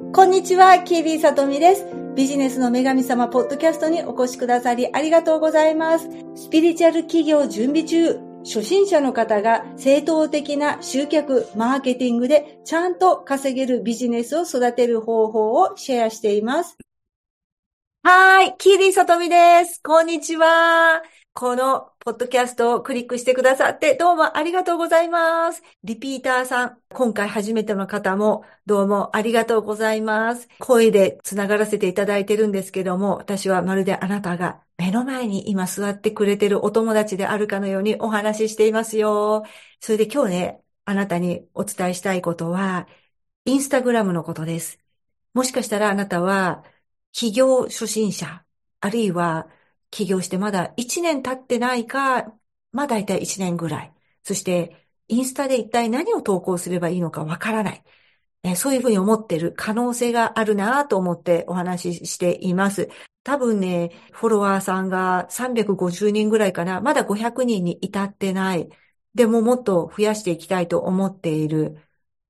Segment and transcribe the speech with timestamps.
[0.00, 1.84] こんにちは、キーリーさとみです。
[2.14, 6.08] ビジネスの女神様ポッドキャストにお越しくださりありがとうございます。
[6.36, 16.78] スピリチュアル起業準備中、初心者の方が正当的な集客、マーケティングでちゃんと稼げるビジネスを育てる方法をシェアしています。
[18.04, 19.82] はい、キーリーさとみです。
[19.82, 21.02] こんにちは。
[21.34, 25.62] このポッドキャストをクリックしてくださってどうもありがとうございます。
[25.84, 30.48] リピーターさん、今回初めての方もどうもありがとうございます。
[30.58, 39.44] 声でつながらせていただいてるんですけども、私はまるであなたが目の前に今座ってくれてるお友達であるかのようにお話ししていますよ。
[39.78, 42.88] それで今日ね、あなたにお伝えしたいことは、
[43.44, 44.78] インスタグラムのことです。
[45.34, 46.64] もしかしたらあなたは
[47.12, 48.46] 企業初心者、
[48.80, 49.46] あるいは
[49.90, 52.34] 起業してまだ1年経ってないか、
[52.72, 53.94] まあ大体1年ぐらい。
[54.22, 57.84] そして、インスタで一体何を投稿すればいいのかわからない。
[58.56, 62.88] そういうふうに思ってる可能性があるなと思ってお話ししています。
[63.24, 66.80] 多分ね、フォロワーさんが350人ぐらいかな。
[66.80, 68.68] まだ500人に至ってない。
[69.14, 71.78] でももっと増やしていきたいと思っている。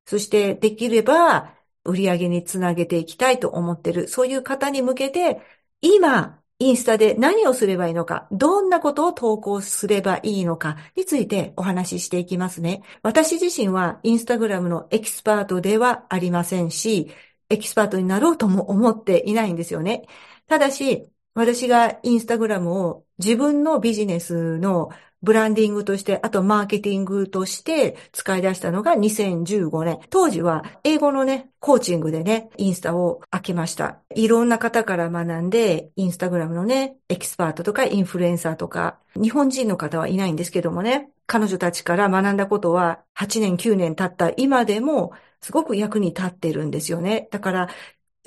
[0.07, 4.09] そしてできれば売り上げにつなげていきたいと思っている。
[4.09, 5.41] そういう方に向けて、
[5.81, 12.83] 今インスタで何をすればいいのか、どんなことを投稿すればいいのかについてお話ししていきますね。
[13.03, 17.13] 私自身はインスタグラムのエキスパートではありませんし、
[17.49, 20.07] エキスパートになろうとも思っていないんですよね。
[20.49, 24.91] ただし、私がインスタグラムを自分のビジネスの
[25.23, 29.99] ブランディングとして、あとマーケティングとして使い出したのが2015年。
[30.11, 33.99] 当時は英語のね、コーチングでね、インスタを開けました。
[34.15, 47.29] いろんな方から学んで、インスタグラムのね、エキスパートとかインフルエンサーとか、日本人の方はいないんですけどもね、彼女たちから学んだことは8年9年経った今でもすごく役に立ってるんですよね。
[47.31, 47.69] だから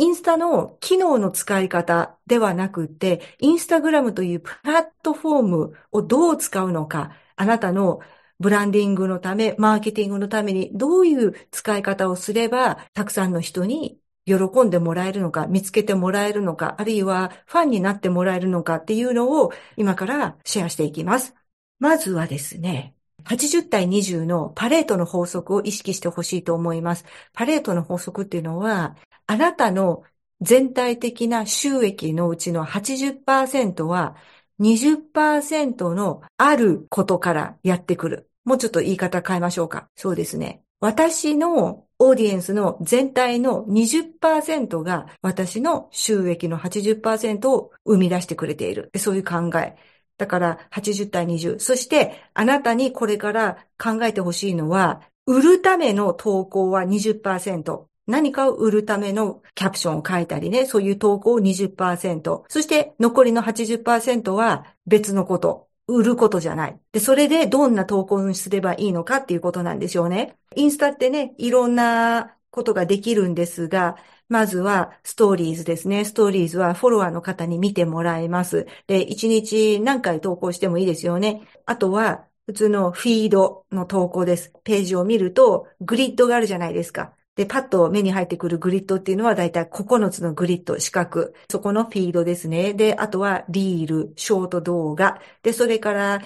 [0.02, 8.00] インスタの機能の使い方ではなくて、インスタグラムというプラットフォームをどう使うのか、あなたの
[8.40, 21.36] ブランディングのため、マーケティングのためにどういう使い方をすれば、たくさんの人に喜んでもらえるのか、見つけてもらえるのか、あるいはファンになってもらえるのかっていうのを今からシェアしていきます。
[21.78, 22.96] まずはですね、
[23.26, 27.06] 80対20のパレートの法則を意識してほしいと思います。
[27.34, 28.96] パレートの法則っていうのは、
[29.32, 30.04] あなたの
[30.42, 34.18] 全体的な収益のうちの80%は
[34.60, 38.30] 20%のあることからやってくる。
[38.44, 39.88] もうちょっと言い方変えましょうか。
[39.96, 40.64] そうですね。
[40.82, 48.92] 私のオーディエンスの全体の20%が私の収益の80%を生み出してくれている。
[48.98, 49.78] そういう考え。
[50.18, 51.60] だから80対20。
[51.60, 57.91] そしてあなたにこれから考えてほしいのは、売るための投稿は20%。
[58.08, 62.44] 何かを売るためのキャプションを書いたりね、そういう投稿を20%。
[62.48, 65.68] そして残りの80%は別のこと。
[65.88, 66.80] 売ることじゃない。
[66.94, 70.38] で、それでどんな投稿にすればいいのかっていうことなんでしょうね。
[70.56, 73.98] インスタってね、いろんなことができるんですが、
[74.30, 76.06] まずはストーリーズですね。
[76.06, 78.66] ストーリーズはフォロワーの方に見てもらえます。
[78.88, 81.42] で、1日何回投稿してもいいですよね。
[81.66, 84.54] あとは普通のフィードの投稿です。
[84.64, 87.14] ページを見るとグリッドがあるじゃないですか。
[87.36, 91.34] で、パッと目に入ってくるグリッドっていうのはだいたい9つのグリッド、四角。
[91.50, 92.74] そこのフィードですね。
[92.74, 95.22] で、あとはリール、ショート動画。
[95.42, 96.22] で、それから、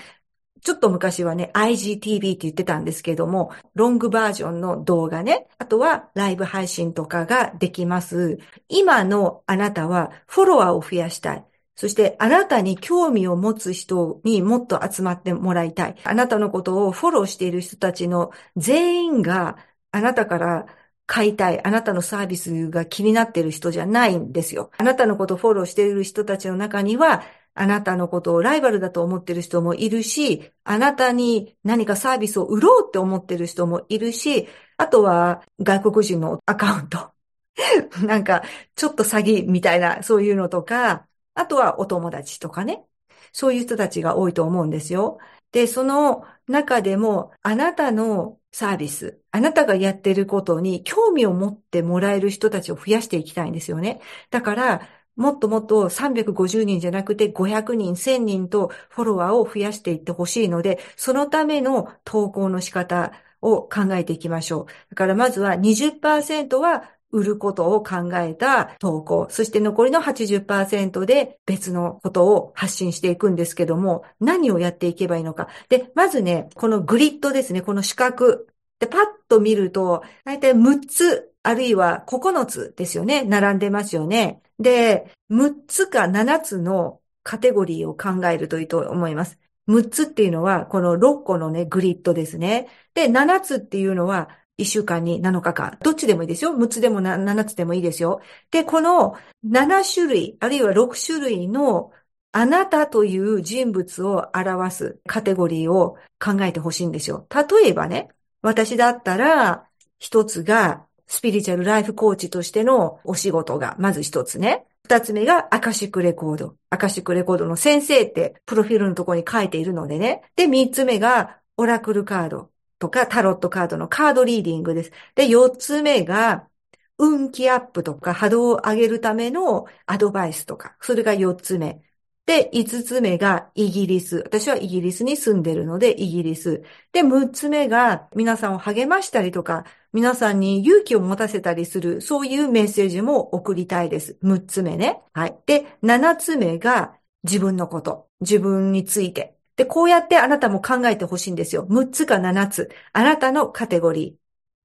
[0.62, 5.48] ちょっと昔はね、IGTV って言ってたんですけども、ロングバージョンの動画ね。
[5.60, 8.40] あとはライブ配信とかができます。
[8.68, 11.46] 今のあなたはフォロワーを増やしたい。
[11.76, 15.96] そしてあなたに興味を持つ人にもっと集まってもらいたい。
[16.04, 19.58] あなたのことをフォローしている人たちの全員が
[19.92, 20.66] あなたから
[21.06, 24.72] 買いたい、あなたのサービスが気になっている人じゃないんですよ。
[24.78, 27.24] あなたのことをフォローしている人たちの中には、
[27.54, 37.14] あなたのことをライバルだと思っている人もいるし、あなたに何かサービスを売ろうって思っている人もいるし、あとは外国人のアカウント。
[38.06, 38.44] なんか、
[38.76, 42.86] ちょっと詐欺みたいな、そういうのとか、あとはお友達とかね。
[43.32, 45.20] そういう人たちが多いと思うんですよ。
[45.56, 54.02] で、その中でも、あなたのサービス、あなたがやってることに興味を持ってもらえる人たちを増やしていきたいんですよね。
[54.32, 64.66] だから、もっともっと350人じゃなくて500人、1000人とフォロワーを増やしていってほしいので、そのための投稿の仕方を考えていきましょう。
[64.90, 75.48] だからまずは20%は売ることを考えた投稿、そして残りの80%で別のことを発信していくんですけども、何をやっていけばいいのか。
[75.70, 78.46] で、まずね、このグリッドですね、この四角。
[78.80, 83.24] で、パッと見ると、だいたい6つあるいは9つですよね。
[83.24, 84.42] 並んでますよね。
[84.60, 89.38] で、6つか7つのカテゴリーを考えるといいと思います。
[89.68, 92.68] 6つっていうのは、この6個のね、グリッドですね。
[92.96, 95.78] で、7つっていうのは、1週間に7日間。
[95.82, 96.52] どっちでもいいですよ。
[96.52, 98.22] 6つでも7つでもいいですよ。
[98.52, 99.16] で、この
[99.46, 101.92] 7種類、あるいは6種類の
[102.32, 107.28] あなたという人物を表すカテゴリーを考えてほしいんですよ。
[107.34, 108.10] 例えばね、
[108.42, 109.66] 私だったら、
[110.00, 114.66] 一つがスピリチュアルライフコーチとしてのお仕事が、まず一つね。
[114.84, 116.56] 二つ目がアカシックレコード。
[116.70, 120.22] アカシックレコードの先生ってプロフィールのところに書いているのでね。
[120.36, 124.92] で、三つ目がオラクルカードとかタロットカードのカードリーディングです。
[125.16, 126.50] で、四つ目が
[126.98, 131.82] 運気アップとか波動を上げるためのアドバイスとか、それが四つ目。
[132.26, 134.18] で、五つ目がイギリス。
[134.26, 136.64] 私はイギリスに住んでるので、イギリス。
[136.92, 139.64] で、六つ目が皆さんを励ましたりとか、
[139.94, 144.18] 皆さんに勇気を持たせたりする、そういうメッセージも送りたいです。
[144.22, 145.04] 六つ目ね。
[145.14, 145.38] はい。
[145.46, 148.10] で、七つ目が自分のこと。
[148.22, 149.35] 自分について。
[149.56, 151.66] で、こうやってあなたも考えてほしいんですよ。
[151.70, 152.70] 六つか七つ。
[152.94, 154.20] あなたのカテゴリ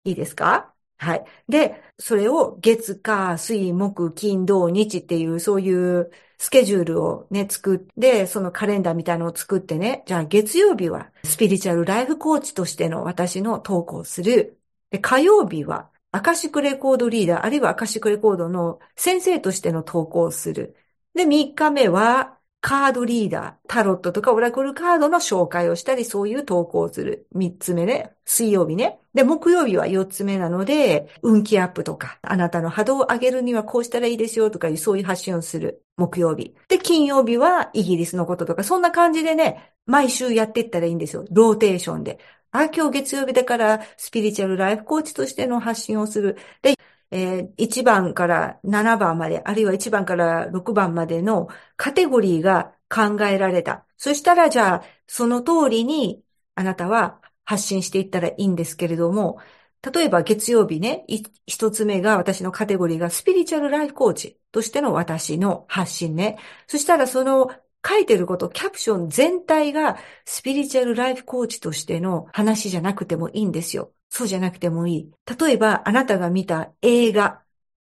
[0.05, 0.11] ー。
[0.11, 0.75] いいですか？
[0.99, 1.25] はい。
[1.49, 14.59] で、それを月、火、水、木、金、土、日っていう、そういうスケジュールをね、作って、そのカレンダーみたいなのを作ってね、じゃあ月曜日はスピリチュアルライフコーチとしての私の投稿する。
[14.91, 20.77] で、火曜日はアカシックレコードリーダー、あるいはアカシックレコードの先生としての投稿をする。
[21.15, 27.27] で、3日目はカードリーダー、タロットとかオラクルカードの紹介をしたり、そういう投稿をする。
[27.33, 28.13] 三つ目ね。
[28.27, 28.99] 水曜日ね。
[29.15, 35.83] で、木曜日は四つ目なので、運気アップとか、あなたの波動を上げるにはこうしたらいいですよとかいう、そういう発信をする。
[35.97, 36.55] 木曜日。
[36.69, 41.25] で、金曜日はイギリスのこととか、そんな感じでね、毎週やっていったらいいんですよ。
[41.31, 42.19] ローテーションで。
[42.53, 46.37] あ、今日月曜日だから、スピリチュアルライフコーチとしての発信をする。
[46.63, 46.75] で、
[47.11, 53.87] えー、1番から7番まで、あるいは1番から6番までのカテゴリーが考えられた。
[53.97, 56.23] そしたら、じゃあ、その通りに
[56.55, 59.41] あなたは発信していったらいいんですけれども、
[59.83, 61.05] 例えば月曜日ね、
[61.47, 66.39] 一つ目が私のカテゴリーがスピリチュアルライフコーチとしての私の発信ね。
[66.67, 67.51] そしたらその
[67.87, 69.97] 書いてること、キャプション全体が
[70.27, 73.93] スピリチュアルライフコーチとしての話じゃなくてもいいんですよ。
[74.11, 75.13] そうじゃなくてもいい。
[75.39, 77.43] 例えば、あなたが見た映画、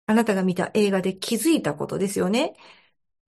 [0.06, 2.54] あなたが見た映画で気づいたことですよね。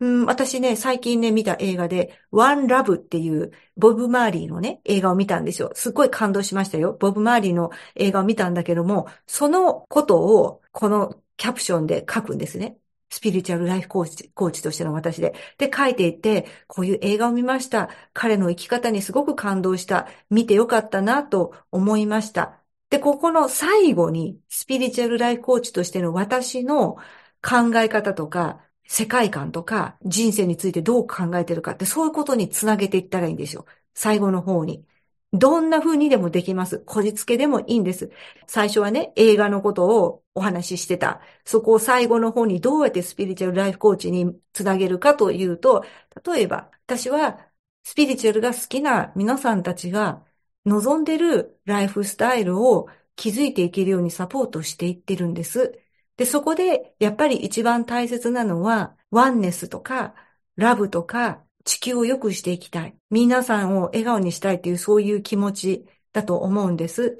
[0.01, 5.73] うん、私ね、最近ね、見た映画で、ワンラブっていう、ボブ・マーリーのね、映画を見たんですよ。
[5.75, 6.95] すっごい感動しましたよ。
[7.01, 12.79] ボブ・マーリーの映画を見たんだけども、そのことを、このキャプションで書くんですね。
[13.09, 15.35] スピリチュアルライフコーチ、コーチとしての私で。
[15.59, 17.89] で、書いていて、こういう映画を見ました。
[18.13, 20.09] 彼の生き方にすごく感動した。
[20.31, 22.63] 見てよかったなと思いました。
[22.91, 26.97] で、ここの最後に、スピリチュアルライフコーチとしての私の
[27.43, 33.67] 考え方とか、世界観とか、人生についてどう考えてるかって、そういうことにつなげていったらいいんですよ。
[33.94, 34.87] 最後の方に。
[35.33, 36.79] どんな風にでもできます。
[36.81, 38.11] こじつけでもいいんです。
[38.47, 41.21] 最初はね、映画のことをお話ししてた。
[41.44, 45.85] そこを最後の方にどうやってスピリチュアルライフコーチにつなげるかというと、
[46.25, 47.50] 例えば、私は
[47.83, 50.25] スピリチュアルが好きな皆さんたちが
[50.67, 55.81] 望んでるライフスタイルを築いていけるようにサポートしていってるんです。
[56.17, 60.14] で、そこでやっぱり一番大切なのは、ワンネスとか、
[60.57, 62.97] ラブとか、地球を良くしていきたい。
[63.11, 67.17] 皆さんを笑顔にしたいっていうそういう気持ちだと思うんです。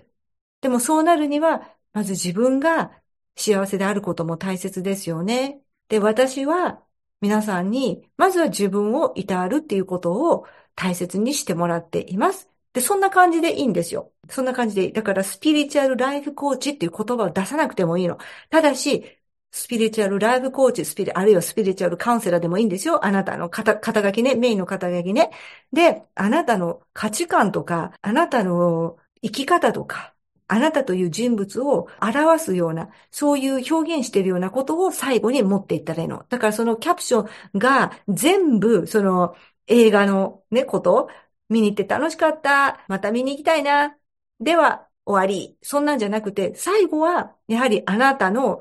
[0.61, 2.93] でもそうなるには、まず自分が
[3.37, 5.63] 幸せであることも大切ですよね。
[5.89, 6.83] で、私は
[7.21, 12.51] 皆さんに、まずは自分をいたわるっていうことを大切にしてもらっています。
[12.77, 14.13] で、そんな感じでいいんですよ。
[14.29, 14.93] そんな感じでいい。
[14.93, 18.19] だから、スピリチュアルライフコーチっていう言葉を出さなくてもいいの。
[18.51, 19.03] ただし、
[19.51, 23.03] スピリチュアルライフコーチ、スピリ、あるいはスピリチュアルカウンセラーでもいいんですよ。
[23.07, 25.31] あなたの肩、肩書きね、メインの肩書きね。
[25.73, 30.15] で、あなたの価値観とか、あなたの生き方とか、
[30.47, 36.27] あなたという人物を表すような、そういう表現しているようなことを最後に持っていったらいいの。
[36.29, 39.35] だからそのキャプションが全部、その
[39.67, 41.09] 映画のね、こと、
[41.49, 42.85] 見に行って楽しかった。
[42.89, 43.97] また見に行きたいな。
[44.41, 45.57] では、終わり。
[45.63, 48.61] そんなんじゃなくて、最後は、やはりあなたの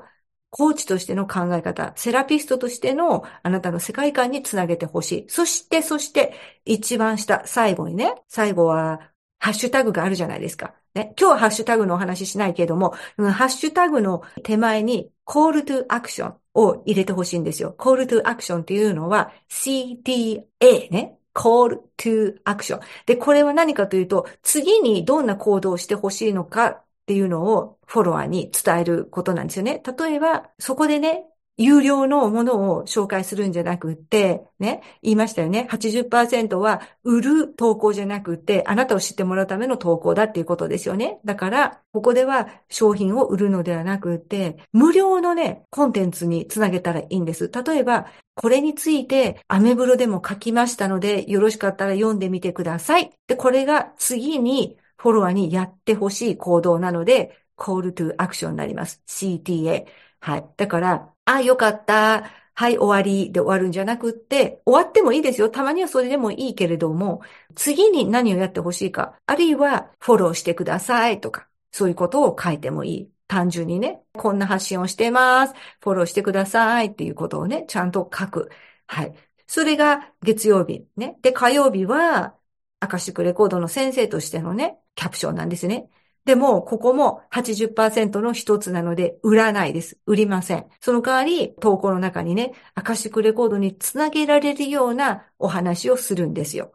[0.50, 5.26] コーチとしての考え方、セラピストとしてのあなたの世界観につなげてほしい。
[5.28, 10.74] そして、そして、一番下、最後にね、最後は、ハッシュタグがあるじゃないですか。
[10.94, 17.74] ね、今日はハッシュタグのお話ししないけれども、ハッシュタグの手前に call to action を入れてほしいんですよ。
[17.78, 21.15] call to action っていうのは CTA ね。
[21.36, 22.80] Call to action。
[23.04, 29.82] で、これは何かというと、次にどんな行動をしてほしいのかっていうのをフォロワーに伝えることなんですよね。
[29.98, 31.26] 例えば、そこでね、
[31.58, 35.66] 有料のものを紹介するんじゃなくって、ね、言いましたよね。
[35.70, 41.18] 80%は売る投稿じゃなくって、あなたを知ってもらうための投稿だっていうことですよね。
[41.24, 47.50] だから、ここでは商品を売るのではなくって、無料のね、コンテンツにつなげたらいいんです。
[47.50, 53.12] 例えば、これについてアメブロでも書きましたので、よろしかったら読んでみてください。
[53.26, 59.02] で、これが次にフォロワーにやってほしい行動なので、call to action になります。
[59.06, 59.86] CTA。
[60.20, 60.46] はい。
[60.56, 62.30] だから、あ、よかった。
[62.54, 65.50] はい、終わりで終わるんじゃなくって、終わってもいいですよ。
[65.50, 67.20] たまにはそれでもいいけれども、
[67.54, 73.12] 次に何をやってほしいか、あるいはフォローしてくださいとか、そういうことを書いてもいい。
[73.28, 75.54] 単純にね、こんな発信をしてます。
[75.80, 78.50] フォローしてくださいっていうことをね、ちゃんと書く。
[78.86, 79.14] はい。
[79.48, 81.18] それが月曜日ね。
[81.22, 82.36] で、火曜日は、
[82.80, 85.90] アカシックレコードの先生としてのね、キャプションなんですね。
[86.26, 89.98] でも、ここも80%の一つなので、売らないです。
[90.06, 90.66] 売りません。
[90.80, 96.72] その代わり、投稿の中にね、アカシックレコードにつなげられるようなお話をするんですよ。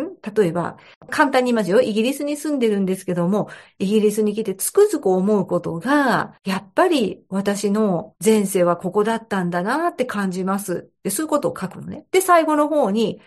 [0.00, 0.16] ん？
[0.34, 0.76] 例えば、
[1.10, 1.80] 簡単に言いますよ。
[1.80, 3.48] イギリスに住んでるんですけども、
[3.78, 10.90] イギリスに来てつくづく思うことが、やっぱり私の前世はここだったんだなって感じます。
[11.02, 12.06] でそういうことを書くのね。
[12.10, 13.20] で、最後の方に、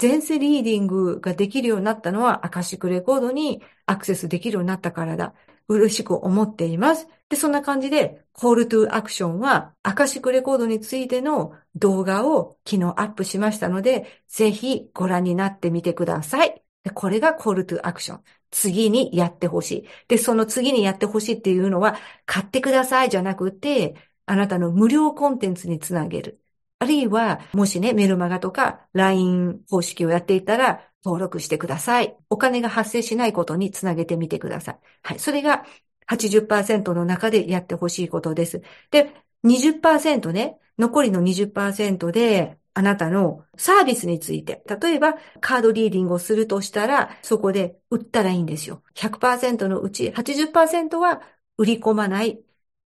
[0.00, 5.34] 前世リーディングができるようになったのは、アカシックレコードにアクセスできるようになったからだ。
[5.68, 7.08] 嬉しく思っています。
[7.28, 16.62] で、そんな感じで、コールトゥアクションは、アカシックレコードについての動画を昨日アップしましたので、ぜひご覧になってみてください。
[16.82, 18.24] でこれがコールトゥアクション。
[18.50, 19.88] 次にやってほしい。
[20.08, 26.40] で、その次にやってほしいっていうのは、買ってくださいじゃなくて、あなたの無料コンテンツにつなげる。
[26.80, 32.16] あるいは、もしね、メルマガとか LINE 方式をやっていたら、登録してください。
[32.30, 34.78] お金が発生しないことにつなげてみてください。
[35.02, 35.18] はい。
[35.18, 35.64] それが
[36.06, 38.62] 80%の中でやってほしいことです。
[38.90, 48.82] で、20%ね、残りの20%で、あなたのサービスについて、例えばカードリーディングをするとしたら、そこで売ったらいいんですよ。
[48.94, 51.20] 100%のうち80%は
[51.58, 52.40] 売り込まない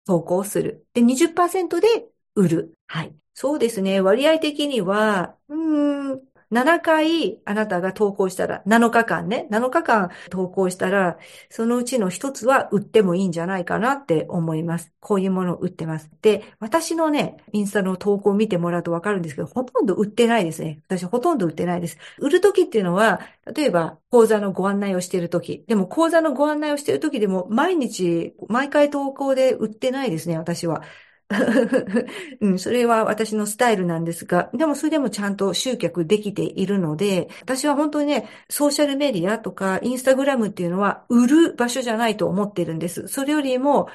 [0.06, 0.86] 投稿する。
[0.94, 1.88] で、20%で
[2.36, 2.74] 売る。
[2.86, 3.14] はい。
[3.40, 4.02] そうですね。
[4.02, 6.20] 割合的には、うーん、
[6.50, 11.16] 7回あなたが投稿したら、7日間ね、7日間投稿したら、
[11.48, 14.92] そのうちの一つは売ってもいいんじゃないかなって思います。
[15.00, 16.10] こういうものを売ってます。
[16.20, 20.82] で、私のね、インスタの投稿を見てもらうとわかるんですけど、ほとんど売ってないですね。
[20.86, 21.96] 私ほとんど売ってないです。
[22.18, 23.20] 売るときっていうのは、
[23.56, 25.64] 例えば講座のご案内をしているとき。
[25.66, 30.82] でも講座のご案内をしているときでも、毎日、毎回投稿で売ってないですね、私は。
[32.40, 43.06] うん、それは私のスタイルなんですが、でもそれでもちゃんと集客できているので、私は本当にね、ソーシャルメディアとかインスタグラムっていうのは売る場所じゃないと思ってるんです。
[43.06, 43.88] それよりも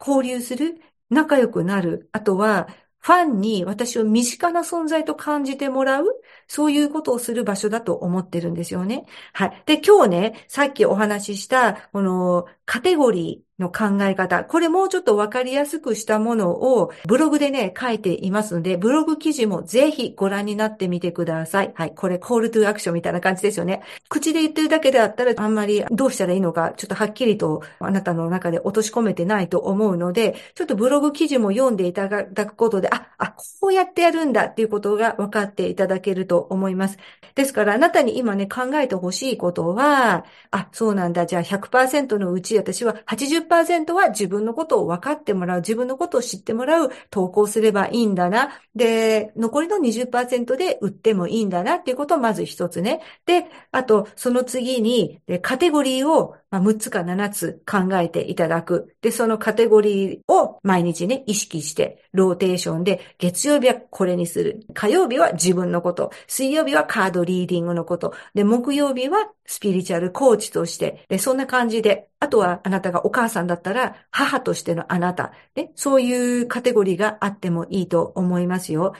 [0.00, 0.80] 交流する、
[1.10, 2.68] 仲良くなる、あとは
[3.00, 6.06] ファンに私を身近な存在と感じてもらう、
[6.48, 9.06] そういうことをする場所だと思ってるんですよね。
[9.32, 9.62] はい。
[9.66, 14.42] で、今日ね、さっきお話しした、このカテゴリー、の考え方。
[14.44, 21.72] これもうちょっとわかりやすくしたものをブログでね、書いていますので、ブログ記事もぜひご覧になってみてください。
[21.74, 21.94] はい。
[21.94, 23.82] これ、コールトゥアクションみたいな感じですよね。
[24.08, 36.96] 口で言ってるだけであったら、あんまりどうしたらいいのか、ちょっとはっきりとあなたの中で落とし込めてないと思うので、ちょっとブログ記事も読んでいただくことで、あ、あ、こうやってやるんだっていうことが分かっていただけると思います。
[37.34, 41.26] ですから、あなたに今ね、考えてほしいことは、あ、そうなんだ。
[41.26, 48.50] じゃあ100%のうち私は80%は自分のことを分かってもらう、自分のことを知ってもらう投稿すればいいんだな。
[48.74, 53.00] で、残りの20%で売ってもいいんだなっていうことをまず一つね。
[53.26, 58.94] で、あと、その次に、カテゴリーを6つか7つ考えていただく。
[59.00, 64.66] で、そのカテゴリーを毎日ね、意識して、ローテーションで、月曜日はこれにする。
[64.74, 66.10] 火曜日は自分のこと。
[66.26, 68.14] 水曜日はカードリーディングのこと。
[68.34, 75.32] で、木曜日はスピリチュアルコーチとして、でそんな感じで、あとはあなたがお母さんだったら、母としてのあなた。
[75.54, 78.94] ね、そういうカテゴリーがあってもいいと思いますよ。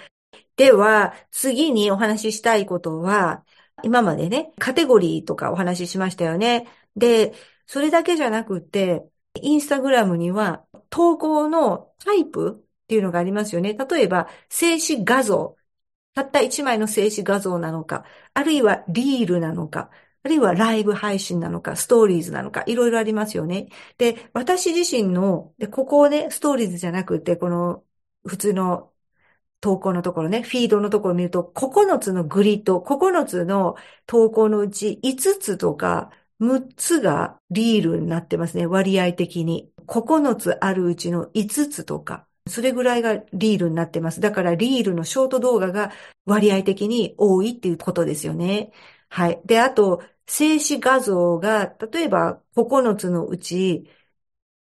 [0.57, 3.45] では、次にお話ししたいことは、
[3.83, 6.66] 今までね、カテゴリーとかお話ししましたよね。
[6.97, 7.35] で、
[7.66, 9.09] それだけじゃなくて、
[9.42, 13.75] インスタグラムには投稿のタイプっていうのがありますよね。
[13.75, 15.56] 例えば、静止画像。
[16.14, 18.04] たった一枚の静止画像なのか、
[18.35, 19.90] あるいはリールなのか、
[20.23, 23.68] あるいはライブ配信なのか、ストーリーズなのか、いろいろありますよね。
[23.97, 27.85] で、私自身の、で、ここをね、ストーリーズじゃなくて、この
[28.25, 28.92] 普通の
[29.61, 39.73] 投稿のところね、フィードのところを見ると、9つのグリッド、9つの投稿のうち5つとか6つがリールになってますね、割合的に。
[39.87, 44.20] 9つあるうちの5つとか、それぐらいがリールになってます。
[44.20, 45.92] だからリールのショート動画が
[46.26, 48.73] 割合的に多いっていうことですよね。
[49.09, 49.40] はい。
[49.44, 53.90] で、あと、静止画像が、例えば9つのうち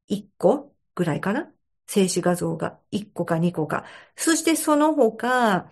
[0.07, 1.51] 1個ぐらいかな？
[1.88, 3.86] 静止画像が1個か2個か。
[4.15, 5.72] そしてその他、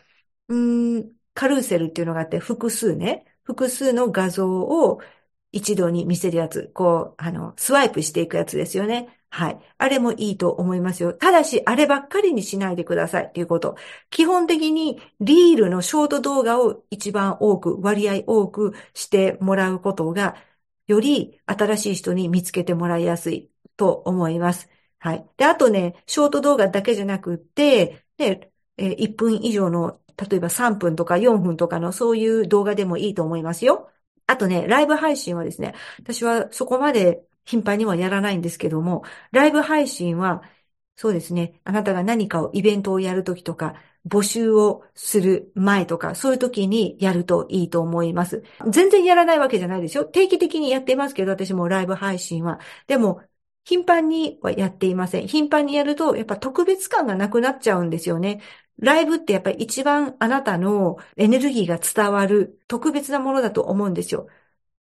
[0.50, 5.02] うん、カルーセルっていうのがあって複数ね、複数の画像を
[5.56, 9.10] 一度に見せるやつ、こう、あの、スワイプしていくやつですよね。
[9.30, 9.60] はい。
[9.78, 11.14] あれもいいと思いますよ。
[11.14, 13.76] ただし、あればっかりにしないでくださいっていうこと。
[14.10, 20.36] 基本的に、リールのショート動画を一番多く、割合多くしてもらうことが、
[20.88, 24.70] より新しい人に見つけてもらいやすいと思います。
[25.00, 25.30] はい。
[25.38, 33.92] で、あとね、ショート動画だけじゃなくって、で、え、1分以上の、例えば3分とか4分とかのそういう動画でもいいと思いますよ。
[34.28, 40.42] あとね、ライブ配信はですね、私はそこまで頻繁にはやらないんですけども、ライブ配信は、
[40.96, 43.76] そうですね、あなたが何かを、イベントをやるときとか、
[44.08, 48.44] 募集をする前とか、そういう時にやるといいと思います。
[48.70, 50.06] 全然やらないわけじゃないですよ。
[50.06, 52.60] 定期的にやってますけど、私もライブ配信は。
[52.88, 53.22] でも、
[53.64, 55.28] 頻繁にはやっていません。
[55.28, 58.42] 頻繁にやると、やっぱ特別感がなくなっちゃうんですよね。
[58.78, 64.28] ライブってやっぱり一番あなたのエネルギーが伝わる特別なものだと思うんですよ。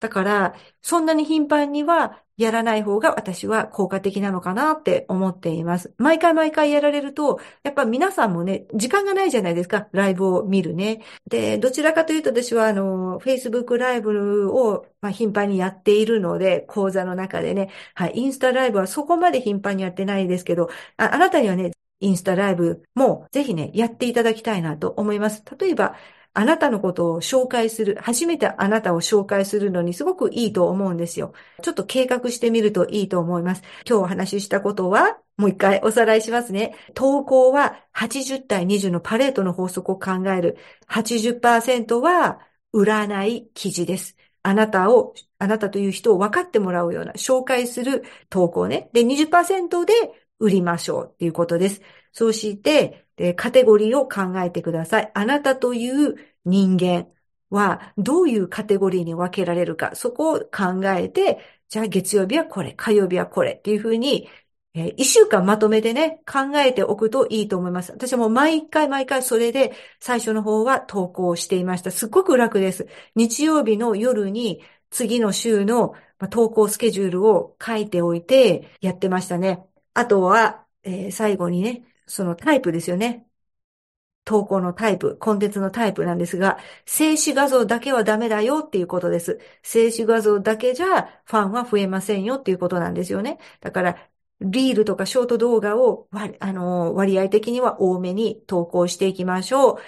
[0.02, 5.94] だから、そんなに頻繁にはやらない方が私は効果的なのかなって思っています。
[5.96, 11.02] 毎回毎回やられると、やっぱ皆さんもね、時間がないじゃないですか、ライブを見るね。
[11.28, 25.44] で、どちらかというと私はあの、Facebook ライブを、まあ、頻繁にやっているので、講座の中でね、はい、インスタライブはそこまで頻繁にやってないですけど、ああなたにはね、インスタライブもぜひね、やっていただきたいなと思います。
[25.60, 25.94] 例えば、
[26.34, 31.34] あなたのことを紹介する、初めてあなたを紹介するのにすごくいいと思うんですよ。
[31.62, 33.62] ちょっと計画してみるといいと思います。
[33.86, 36.74] 今日お話ししたことは、もう一回おさらいしますね。
[36.94, 40.56] 投稿は80対20のパレートの法則を考える。
[40.88, 42.40] 80%は
[42.72, 44.16] 占い記事です。
[44.42, 48.90] あなたを、あなたという人を分かってもらうような紹介する投稿ね。
[48.92, 49.92] で、20%で
[50.38, 51.82] 売りましょうっていうことです。
[52.12, 53.06] そして、
[53.36, 55.10] カテゴリーを考えてください。
[55.14, 57.08] あなたという人間
[57.50, 64.28] はどういうカテゴリーに分けられるか、そこを考えて、じゃあ月曜日はこれ、火曜日はこれっていうふうに、
[64.74, 67.92] えー、一週間まとめてね、考えておくといいと思います。
[67.92, 71.90] 私はもう毎回毎回それで最初の方は投稿していました。
[71.90, 72.86] すっごく楽です。
[73.14, 75.94] 日曜日の夜に次の週の
[76.30, 79.66] 投稿スケジュールを書いておいてやってましたね。
[79.94, 83.26] あとは、えー、最後にね、そのタイプですよね。
[84.24, 89.38] 投稿のタイプ、コンテンツのタイプなんですが、静止画像だけはダメだよっていうことです。
[89.62, 93.38] 静止画像だけじゃファンは増えませんよっていうことなんですよね。
[93.60, 99.78] だから、リールとかショート動画を割あの割合的には多めに投稿していきましょう。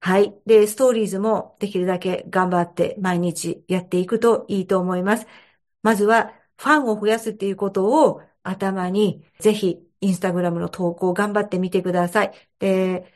[0.00, 0.38] はい。
[0.46, 5.26] で、ストーリーズもできるだけ頑張って毎日やっていくといいと思います。
[5.82, 12.32] まずは、ファンを増やすっていうことを頭にぜひインスタグラムの投稿頑張ってみてください。
[12.58, 13.12] で、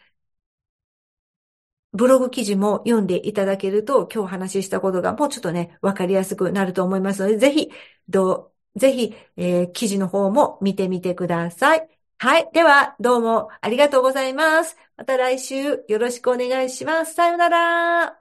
[1.93, 7.71] ブログ記事も読んでいただけると、今日お話したことがもうちょっとね、わかりやすくなると思いますので、ぜひ、
[8.09, 11.89] どう、ぜひ、えー、記事の方も見てみてください。
[12.19, 12.49] はい。
[12.53, 14.77] では、どうもありがとうございます。
[14.97, 17.15] また来週よろしくお願いします。
[17.15, 18.19] さよなら。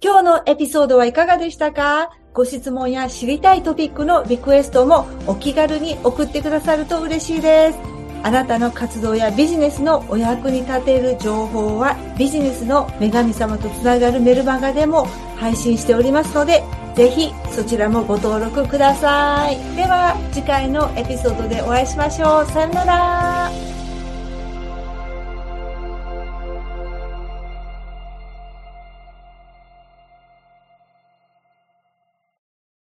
[0.00, 2.10] 今日のエピソードはいかがでしたか？
[2.32, 7.95] ご質問や知りたいトピックのリクエストもお気軽に送ってくださると嬉しいです。
[8.26, 16.64] あなたの活動やビジネスのお役に立てる情報はビジネスの女神様とつながるメルマガでも配信しておりますので、
[16.96, 19.76] ぜひそちらもご登録ください。
[19.76, 22.46] では次回のエピソードでお会いしましょう。
[22.46, 23.75] さよなら。